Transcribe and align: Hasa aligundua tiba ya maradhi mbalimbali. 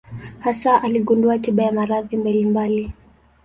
Hasa 0.39 0.77
aligundua 0.83 1.39
tiba 1.39 1.63
ya 1.63 1.71
maradhi 1.71 2.17
mbalimbali. 2.17 2.93